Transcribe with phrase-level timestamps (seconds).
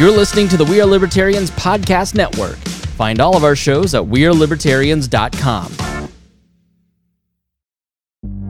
[0.00, 2.56] You're listening to the We Are Libertarians Podcast Network.
[2.96, 5.76] Find all of our shows at WeareLibertarians.com.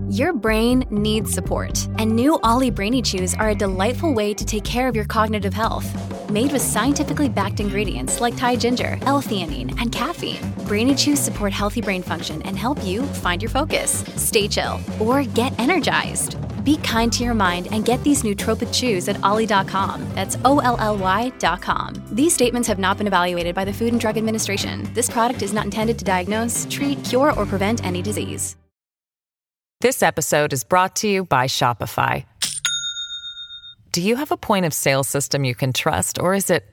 [0.08, 4.62] Your brain needs support, and new Olly Brainy Chews are a delightful way to take
[4.62, 5.90] care of your cognitive health.
[6.30, 11.80] Made with scientifically backed ingredients like Thai ginger, L-theanine, and caffeine, Brainy Chews support healthy
[11.80, 16.36] brain function and help you find your focus, stay chill, or get energized.
[16.64, 20.06] Be kind to your mind and get these nootropic chews at olly.com.
[20.14, 22.02] That's O L L Y.com.
[22.12, 24.88] These statements have not been evaluated by the Food and Drug Administration.
[24.94, 28.56] This product is not intended to diagnose, treat, cure, or prevent any disease.
[29.80, 32.26] This episode is brought to you by Shopify.
[33.92, 36.64] Do you have a point of sale system you can trust, or is it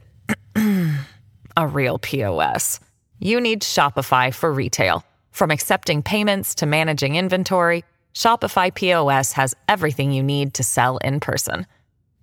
[1.57, 2.81] a real POS?
[3.19, 5.05] You need Shopify for retail.
[5.31, 7.85] From accepting payments to managing inventory,
[8.17, 11.67] Shopify POS has everything you need to sell in person.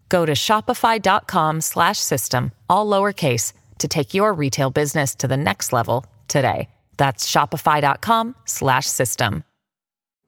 [0.09, 6.69] Go to shopify.com/system all lowercase to take your retail business to the next level today.
[6.97, 9.45] That's shopify.com/system.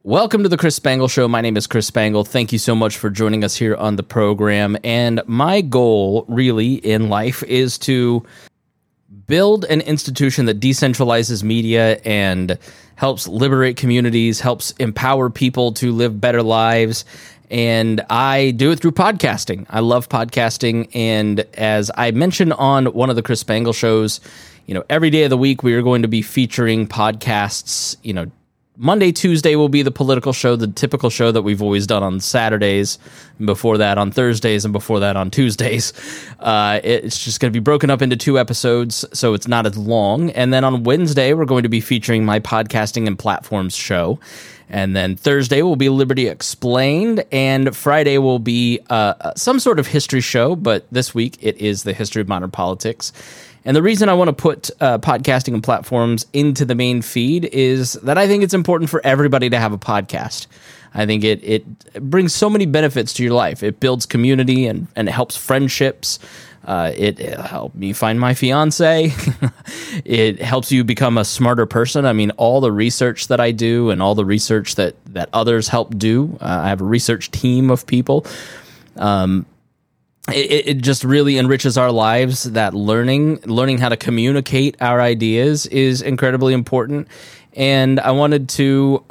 [0.05, 1.27] Welcome to the Chris Spangle Show.
[1.27, 2.23] My name is Chris Spangle.
[2.23, 4.77] Thank you so much for joining us here on the program.
[4.85, 8.25] And my goal, really, in life is to
[9.27, 12.59] build an institution that decentralizes media and
[12.97, 17.05] helps liberate communities, helps empower people to live better lives.
[17.50, 19.67] And I do it through podcasting.
[19.70, 20.89] I love podcasting.
[20.94, 24.20] And as I mentioned on one of the Chris Spangle shows,
[24.67, 28.12] you know, every day of the week we are going to be featuring podcasts, you
[28.12, 28.31] know,
[28.79, 32.21] Monday, Tuesday will be the political show, the typical show that we've always done on
[32.21, 32.99] Saturdays,
[33.39, 35.95] and before that on Thursdays, and before that on Tuesdays.
[36.41, 39.79] Uh, it's just going to be broken up into two episodes, so it's not as
[39.79, 40.31] long.
[40.31, 44.21] And then on Wednesday, we're going to be featuring my podcasting and platforms show.
[44.69, 49.87] And then Thursday will be Liberty Explained, and Friday will be uh, some sort of
[49.87, 53.13] history show, but this week it is the history of modern politics.
[53.67, 57.47] And the reason I want to put uh, podcasting and platforms into the main feed
[57.47, 60.47] is that I think it's important for everybody to have a podcast.
[60.94, 61.65] I think it it
[62.00, 63.65] brings so many benefits to your life.
[63.65, 66.21] It builds community and and it helps friendships.
[66.65, 69.12] Uh, it, it helped me find my fiance.
[70.05, 72.05] it helps you become a smarter person.
[72.05, 75.69] I mean, all the research that I do and all the research that that others
[75.69, 76.38] help do.
[76.41, 78.26] Uh, I have a research team of people.
[78.97, 79.44] Um,
[80.28, 85.66] it, it, just really enriches our lives that learning learning how to communicate our ideas
[85.66, 87.09] is incredibly important.
[87.54, 89.03] And i wanted to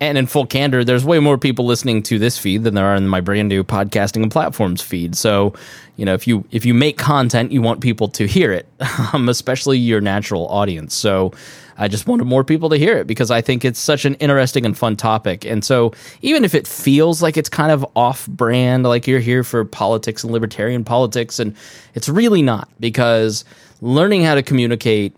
[0.00, 2.96] and in full candor there's way more people listening to this feed than there are
[2.96, 5.14] in my brand new podcasting and platforms feed.
[5.14, 5.54] So
[5.96, 8.66] you know if you if you make content you want people to hear it
[9.12, 10.94] um, especially your natural audience.
[10.94, 11.32] So
[11.78, 14.64] I just wanted more people to hear it because I think it's such an interesting
[14.64, 15.44] and fun topic.
[15.44, 15.92] And so,
[16.22, 20.24] even if it feels like it's kind of off brand, like you're here for politics
[20.24, 21.54] and libertarian politics, and
[21.94, 23.44] it's really not because
[23.80, 25.14] learning how to communicate,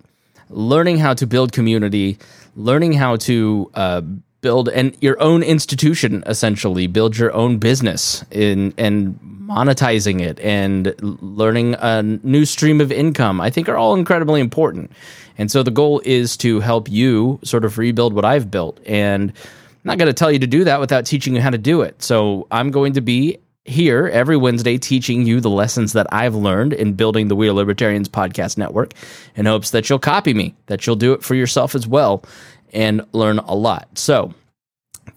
[0.51, 2.19] learning how to build community,
[2.57, 4.03] learning how to uh,
[4.41, 10.94] build and your own institution essentially build your own business in and monetizing it and
[11.00, 14.93] learning a new stream of income i think are all incredibly important
[15.38, 18.81] and so the goal is to help you sort of rebuild what I've built.
[18.84, 21.59] And I'm not going to tell you to do that without teaching you how to
[21.59, 22.03] do it.
[22.03, 26.72] So I'm going to be here every Wednesday teaching you the lessons that I've learned
[26.72, 28.94] in building the We Are Libertarians podcast network
[29.37, 32.25] in hopes that you'll copy me, that you'll do it for yourself as well
[32.73, 33.99] and learn a lot.
[33.99, 34.34] So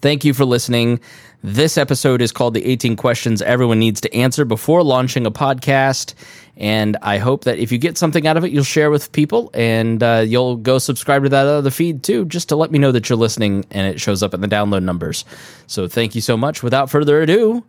[0.00, 1.00] thank you for listening.
[1.44, 6.14] This episode is called The 18 Questions Everyone Needs to Answer Before Launching a Podcast.
[6.56, 9.50] And I hope that if you get something out of it, you'll share with people
[9.52, 12.92] and uh, you'll go subscribe to that other feed too, just to let me know
[12.92, 15.24] that you're listening and it shows up in the download numbers.
[15.66, 16.62] So thank you so much.
[16.62, 17.64] Without further ado,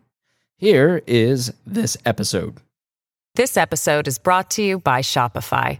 [0.57, 2.57] here is this episode.
[3.35, 5.79] This episode is brought to you by Shopify.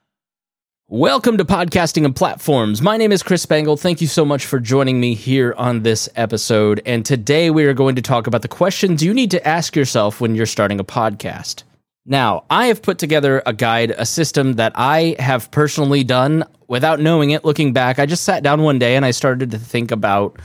[0.93, 2.81] Welcome to Podcasting and Platforms.
[2.81, 3.77] My name is Chris Spangle.
[3.77, 6.81] Thank you so much for joining me here on this episode.
[6.85, 10.19] And today we are going to talk about the questions you need to ask yourself
[10.19, 11.63] when you're starting a podcast.
[12.05, 16.99] Now, I have put together a guide, a system that I have personally done without
[16.99, 17.45] knowing it.
[17.45, 20.39] Looking back, I just sat down one day and I started to think about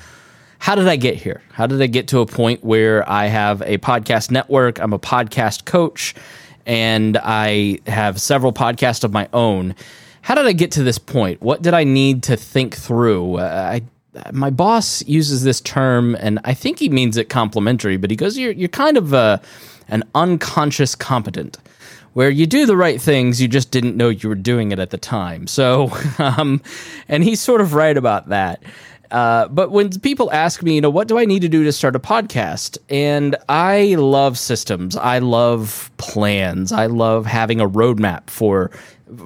[0.60, 1.42] how did I get here?
[1.50, 4.78] How did I get to a point where I have a podcast network?
[4.78, 6.14] I'm a podcast coach
[6.66, 9.74] and I have several podcasts of my own
[10.26, 11.40] how did I get to this point?
[11.40, 13.36] What did I need to think through?
[13.36, 18.10] Uh, I, my boss uses this term, and I think he means it complimentary, but
[18.10, 19.40] he goes, "You're you're kind of a,
[19.86, 21.58] an unconscious competent."
[22.14, 24.88] where you do the right things, you just didn't know you were doing it at
[24.88, 25.46] the time.
[25.46, 26.62] So, um,
[27.08, 28.62] and he's sort of right about that.
[29.10, 31.72] Uh, but when people ask me, you know, what do I need to do to
[31.72, 32.78] start a podcast?
[32.88, 34.96] And I love systems.
[34.96, 36.72] I love plans.
[36.72, 38.70] I love having a roadmap for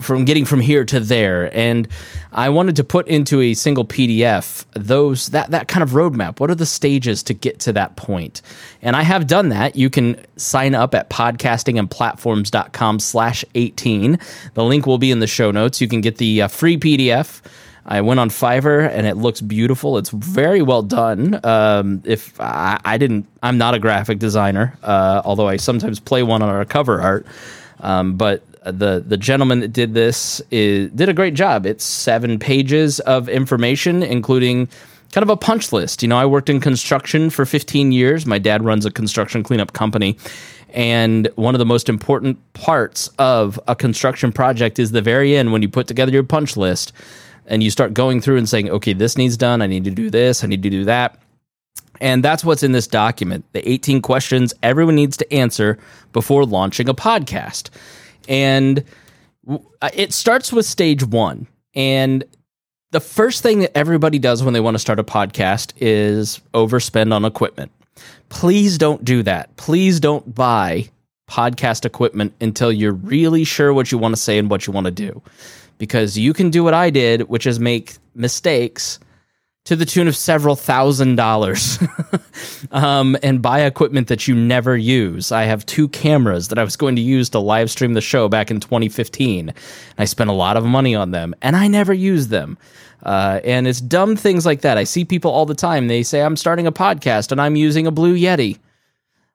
[0.00, 1.54] from getting from here to there.
[1.56, 1.88] And
[2.32, 6.38] I wanted to put into a single PDF those that that kind of roadmap.
[6.38, 8.42] What are the stages to get to that point?
[8.82, 9.76] And I have done that.
[9.76, 14.18] You can sign up at podcastingandplatforms.com slash 18.
[14.54, 15.80] The link will be in the show notes.
[15.80, 17.40] You can get the uh, free PDF
[17.86, 19.98] I went on Fiverr and it looks beautiful.
[19.98, 21.40] It's very well done.
[21.44, 26.22] Um, if I, I, didn't, I'm not a graphic designer, uh, although I sometimes play
[26.22, 27.26] one on our cover art.
[27.80, 31.64] Um, but the the gentleman that did this is, did a great job.
[31.64, 34.68] It's seven pages of information, including
[35.12, 36.02] kind of a punch list.
[36.02, 38.26] You know, I worked in construction for 15 years.
[38.26, 40.16] My dad runs a construction cleanup company.
[40.72, 45.52] And one of the most important parts of a construction project is the very end
[45.52, 46.92] when you put together your punch list
[47.50, 49.60] and you start going through and saying, okay, this needs done.
[49.60, 50.42] I need to do this.
[50.42, 51.18] I need to do that.
[52.00, 55.78] And that's what's in this document the 18 questions everyone needs to answer
[56.12, 57.68] before launching a podcast.
[58.28, 58.84] And
[59.48, 61.46] uh, it starts with stage one.
[61.74, 62.24] And
[62.92, 67.12] the first thing that everybody does when they want to start a podcast is overspend
[67.12, 67.70] on equipment.
[68.30, 69.54] Please don't do that.
[69.56, 70.88] Please don't buy
[71.28, 74.86] podcast equipment until you're really sure what you want to say and what you want
[74.86, 75.22] to do
[75.80, 78.98] because you can do what I did, which is make mistakes
[79.64, 81.78] to the tune of several thousand dollars
[82.70, 85.32] um, and buy equipment that you never use.
[85.32, 88.28] I have two cameras that I was going to use to live stream the show
[88.28, 89.54] back in 2015.
[89.96, 92.58] I spent a lot of money on them and I never used them.
[93.02, 94.76] Uh, and it's dumb things like that.
[94.76, 95.88] I see people all the time.
[95.88, 98.58] They say, I'm starting a podcast and I'm using a Blue Yeti.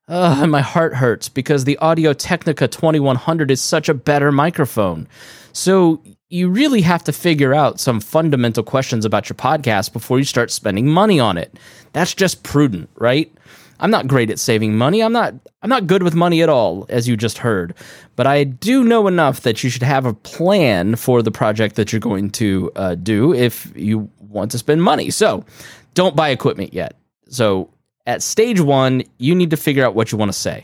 [0.08, 5.08] And my heart hurts because the Audio Technica 2100 is such a better microphone.
[5.52, 6.04] So
[6.36, 10.52] you really have to figure out some fundamental questions about your podcast before you start
[10.52, 11.58] spending money on it.
[11.94, 13.32] That's just prudent, right?
[13.80, 15.02] I'm not great at saving money.
[15.02, 17.74] I'm not I'm not good with money at all as you just heard.
[18.16, 21.92] But I do know enough that you should have a plan for the project that
[21.92, 25.10] you're going to uh, do if you want to spend money.
[25.10, 25.46] So,
[25.94, 26.96] don't buy equipment yet.
[27.30, 27.70] So,
[28.06, 30.64] at stage 1, you need to figure out what you want to say.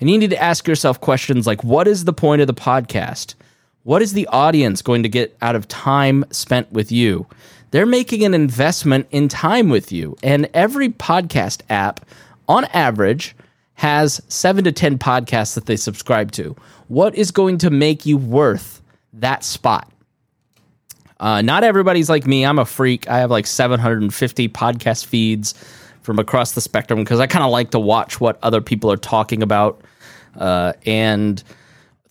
[0.00, 3.34] And you need to ask yourself questions like what is the point of the podcast?
[3.86, 7.24] What is the audience going to get out of time spent with you?
[7.70, 10.16] They're making an investment in time with you.
[10.24, 12.04] And every podcast app,
[12.48, 13.36] on average,
[13.74, 16.56] has seven to 10 podcasts that they subscribe to.
[16.88, 19.88] What is going to make you worth that spot?
[21.20, 22.44] Uh, not everybody's like me.
[22.44, 23.08] I'm a freak.
[23.08, 25.54] I have like 750 podcast feeds
[26.02, 28.96] from across the spectrum because I kind of like to watch what other people are
[28.96, 29.80] talking about.
[30.34, 31.40] Uh, and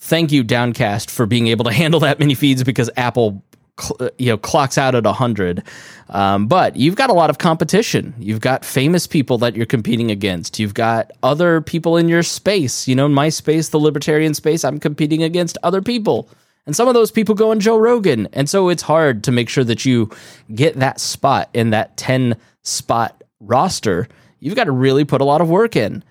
[0.06, 3.44] thank you downcast for being able to handle that many feeds because apple
[3.80, 5.63] cl- you know clocks out at 100
[6.10, 8.13] um, but you've got a lot of competition.
[8.19, 10.60] You've got famous people that you're competing against.
[10.60, 12.88] You've got other people in your space.
[12.88, 16.30] You know in my space the libertarian space i'm competing against other people.
[16.68, 18.28] And some of those people go on joe rogan.
[18.34, 20.10] And so it's hard to make sure that you
[20.54, 24.07] get that spot in that 10 spot roster.
[24.40, 26.04] You've got to really put a lot of work in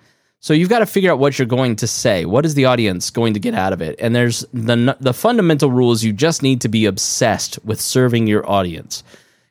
[0.45, 2.23] so you've got to figure out what you're going to say.
[2.23, 3.95] What is the audience going to get out of it?
[3.97, 8.47] And there's the the fundamental rules you just need to be obsessed with serving your
[8.47, 9.03] audience.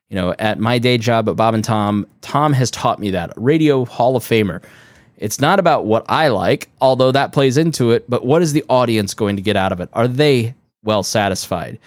[0.09, 3.33] You know, at my day job at Bob and Tom, Tom has taught me that.
[3.35, 4.63] Radio Hall of Famer.
[5.17, 8.65] It's not about what I like, although that plays into it, but what is the
[8.69, 9.89] audience going to get out of it?
[9.95, 11.81] Are they well satisfied?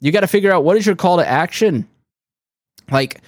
[0.00, 1.88] You got to figure out what is your call to action?
[2.90, 3.20] Like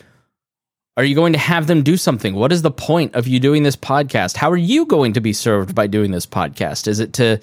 [0.97, 2.35] are you going to have them do something?
[2.35, 4.37] What is the point of you doing this podcast?
[4.37, 6.87] How are you going to be served by doing this podcast?
[6.87, 7.41] Is it to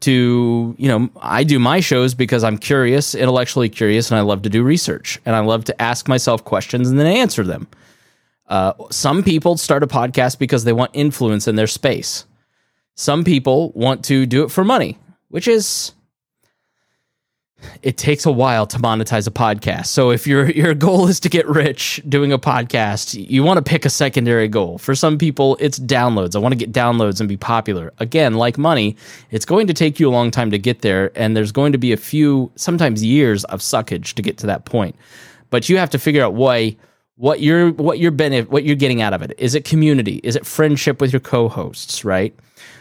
[0.00, 4.42] to, you know, I do my shows because I'm curious, intellectually curious, and I love
[4.42, 7.66] to do research and I love to ask myself questions and then answer them.
[8.46, 12.24] Uh, some people start a podcast because they want influence in their space.
[12.94, 15.92] Some people want to do it for money, which is
[17.82, 19.86] it takes a while to monetize a podcast.
[19.86, 23.68] So if your your goal is to get rich doing a podcast, you want to
[23.68, 24.78] pick a secondary goal.
[24.78, 26.36] For some people, it's downloads.
[26.36, 27.92] I want to get downloads and be popular.
[27.98, 28.96] Again, like money,
[29.30, 31.78] it's going to take you a long time to get there and there's going to
[31.78, 34.96] be a few sometimes years of suckage to get to that point.
[35.50, 36.76] But you have to figure out why
[37.16, 39.34] what you're what you're benefit what you're getting out of it.
[39.38, 40.20] Is it community?
[40.22, 42.34] Is it friendship with your co-hosts, right?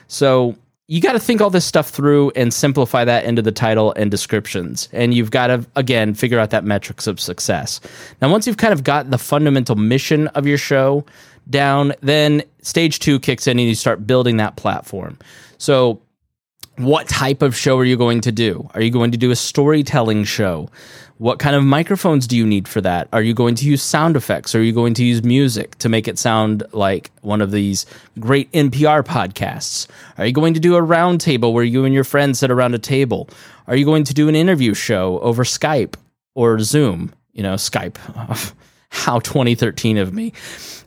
[0.08, 0.56] So
[0.90, 4.10] you got to think all this stuff through and simplify that into the title and
[4.10, 4.88] descriptions.
[4.94, 7.82] And you've got to, again, figure out that metrics of success.
[8.22, 11.06] Now, once you've kind of got the fundamental mission of your show
[11.50, 15.18] down, then stage two kicks in and you start building that platform.
[15.58, 16.02] So,
[16.78, 18.70] what type of show are you going to do?
[18.76, 20.70] Are you going to do a storytelling show?
[21.20, 23.08] What kind of microphones do you need for that?
[23.12, 24.54] Are you going to use sound effects?
[24.54, 27.88] Are you going to use music to make it sound like one of these
[28.20, 29.88] great NPR podcasts?
[30.20, 32.80] Are you going to do a roundtable where you and your friends sit around a
[32.80, 33.30] table?
[33.66, 35.96] Are you going to do an interview show over Skype
[36.36, 37.14] or Zoom?
[37.34, 37.98] You know, Skype.
[38.90, 40.34] How 2013 of me.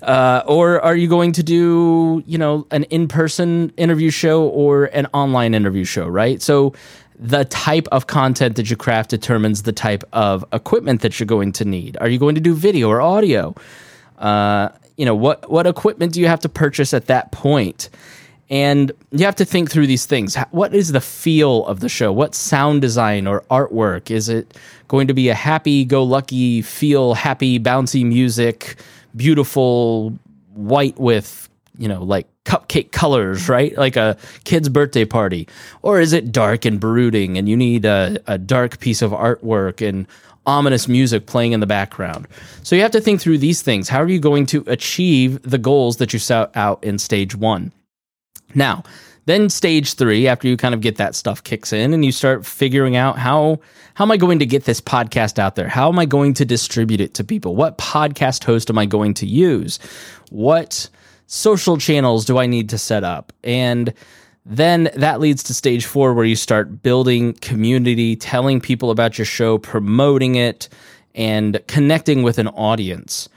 [0.01, 4.87] Uh, or are you going to do, you know, an in person interview show or
[4.87, 6.41] an online interview show, right?
[6.41, 6.73] So
[7.21, 11.53] the type of content that you craft determines the type of equipment that you're going
[11.53, 11.99] to need.
[12.01, 13.55] Are you going to do video or audio?
[14.19, 17.91] Uh, you know, what, what equipment do you have to purchase at that point?
[18.49, 20.35] And you have to think through these things.
[20.51, 22.11] What is the feel of the show?
[22.11, 24.11] What sound design or artwork?
[24.11, 24.57] Is it
[24.89, 28.77] going to be a happy go lucky, feel happy, bouncy music,
[29.15, 30.19] beautiful
[30.55, 33.77] white with, you know, like cupcake colors, right?
[33.77, 35.49] Like a kid's birthday party?
[35.83, 39.87] Or is it dark and brooding and you need a, a dark piece of artwork
[39.87, 40.07] and
[40.47, 42.27] ominous music playing in the background?
[42.63, 43.89] So you have to think through these things.
[43.89, 47.73] How are you going to achieve the goals that you set out in stage one?
[48.55, 48.85] Now,
[49.27, 52.47] then stage three, after you kind of get that stuff kicks in and you start
[52.47, 53.61] figuring out how
[53.95, 55.69] how am I going to get this podcast out there?
[55.69, 57.55] How am I going to distribute it to people?
[57.55, 59.79] What podcast host am I going to use?
[60.31, 60.89] What
[61.31, 63.33] social channels do I need to set up?
[63.45, 63.95] And
[64.45, 69.25] then that leads to stage four, where you start building community, telling people about your
[69.25, 70.69] show, promoting it,
[71.15, 73.29] and connecting with an audience.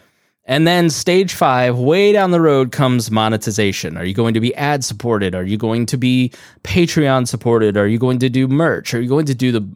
[0.45, 3.95] And then stage five, way down the road, comes monetization.
[3.95, 5.35] Are you going to be ad supported?
[5.35, 6.31] Are you going to be
[6.63, 7.77] Patreon supported?
[7.77, 8.93] Are you going to do merch?
[8.93, 9.69] Are you going to do the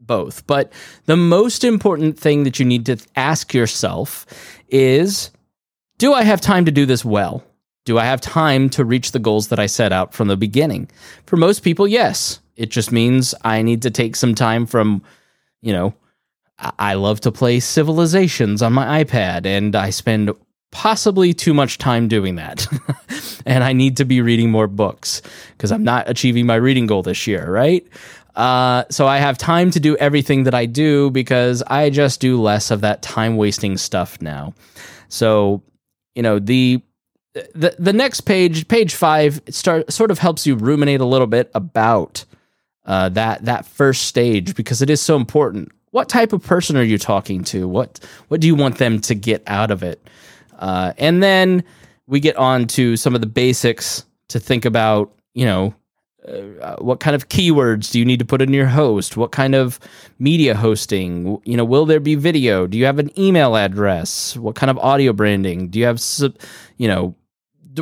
[0.00, 0.46] both?
[0.46, 0.72] But
[1.06, 4.26] the most important thing that you need to ask yourself
[4.68, 5.30] is
[5.98, 7.42] Do I have time to do this well?
[7.84, 10.90] Do I have time to reach the goals that I set out from the beginning?
[11.26, 12.40] For most people, yes.
[12.56, 15.02] It just means I need to take some time from,
[15.60, 15.94] you know,
[16.78, 20.30] I love to play Civilizations on my iPad, and I spend
[20.70, 22.66] possibly too much time doing that.
[23.46, 25.20] and I need to be reading more books
[25.52, 27.86] because I'm not achieving my reading goal this year, right?
[28.34, 32.40] Uh, so I have time to do everything that I do because I just do
[32.40, 34.54] less of that time wasting stuff now.
[35.08, 35.62] So,
[36.14, 36.82] you know, the
[37.54, 41.50] the the next page, page five, start sort of helps you ruminate a little bit
[41.54, 42.24] about
[42.84, 46.82] uh, that that first stage because it is so important what type of person are
[46.82, 47.68] you talking to?
[47.68, 50.04] What what do you want them to get out of it?
[50.58, 51.62] Uh, and then
[52.08, 55.14] we get on to some of the basics to think about.
[55.34, 55.74] You know,
[56.26, 59.16] uh, what kind of keywords do you need to put in your host?
[59.16, 59.78] What kind of
[60.18, 61.40] media hosting?
[61.44, 62.66] You know, will there be video?
[62.66, 64.36] Do you have an email address?
[64.36, 65.68] What kind of audio branding?
[65.68, 66.02] Do you have,
[66.76, 67.14] you know,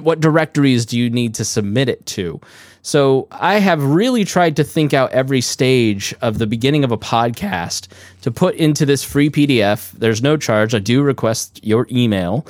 [0.00, 2.40] what directories do you need to submit it to?
[2.84, 6.98] So I have really tried to think out every stage of the beginning of a
[6.98, 7.86] podcast
[8.22, 9.92] to put into this free PDF.
[9.92, 10.74] There's no charge.
[10.74, 12.44] I do request your email.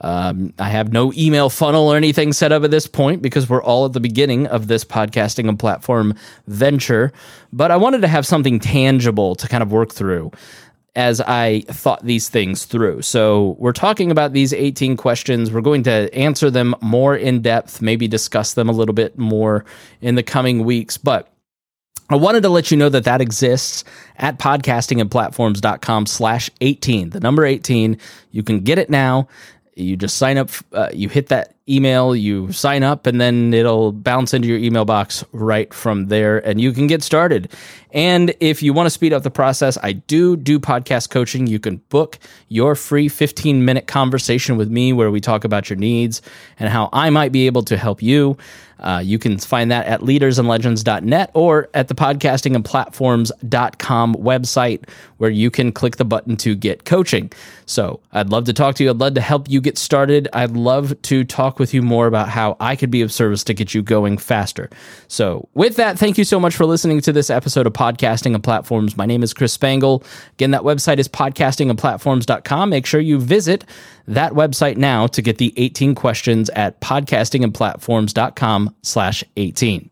[0.00, 3.62] Um, I have no email funnel or anything set up at this point because we're
[3.62, 6.14] all at the beginning of this podcasting and platform
[6.46, 7.12] venture.
[7.52, 10.30] But I wanted to have something tangible to kind of work through
[10.98, 13.02] as I thought these things through.
[13.02, 15.52] So, we're talking about these 18 questions.
[15.52, 19.64] We're going to answer them more in depth, maybe discuss them a little bit more
[20.00, 20.98] in the coming weeks.
[20.98, 21.32] But
[22.10, 23.84] I wanted to let you know that that exists
[24.16, 27.98] at podcastingandplatforms.com slash 18, the number 18.
[28.30, 29.28] You can get it now.
[29.76, 33.92] You just sign up, uh, you hit that email, you sign up, and then it'll
[33.92, 37.50] bounce into your email box right from there, and you can get started.
[37.90, 41.46] And if you want to speed up the process, I do do podcast coaching.
[41.46, 45.78] You can book your free 15 minute conversation with me where we talk about your
[45.78, 46.20] needs
[46.58, 48.36] and how I might be able to help you.
[48.80, 55.72] Uh, you can find that at leadersandlegends.net or at the podcastingandplatforms.com website where you can
[55.72, 57.32] click the button to get coaching.
[57.66, 58.90] So I'd love to talk to you.
[58.90, 60.28] I'd love to help you get started.
[60.32, 61.24] I'd love to
[61.58, 64.70] with you more about how I could be of service to get you going faster.
[65.08, 68.42] So with that, thank you so much for listening to this episode of Podcasting and
[68.42, 68.96] Platforms.
[68.96, 70.02] My name is Chris Spangle.
[70.34, 72.70] Again, that website is podcastingandplatforms.com.
[72.70, 73.64] Make sure you visit
[74.06, 79.87] that website now to get the 18 questions at podcastingandplatforms.com slash 18.